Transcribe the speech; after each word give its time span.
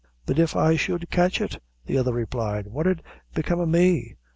"But 0.25 0.39
if 0.39 0.55
I 0.55 0.77
should 0.77 1.11
catch 1.11 1.39
it," 1.41 1.61
the 1.85 1.99
other 1.99 2.11
replied, 2.11 2.65
"what 2.65 2.87
'ud 2.87 3.03
become 3.35 3.59
o' 3.59 3.67
me? 3.67 4.15